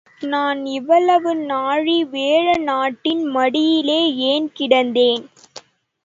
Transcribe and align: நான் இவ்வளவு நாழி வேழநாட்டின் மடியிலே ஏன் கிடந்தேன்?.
நான் 0.21 0.65
இவ்வளவு 0.65 1.35
நாழி 1.35 2.03
வேழநாட்டின் 2.05 3.23
மடியிலே 3.27 3.99
ஏன் 4.27 4.47
கிடந்தேன்?. 4.53 5.23